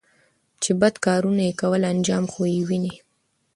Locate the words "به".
2.45-2.49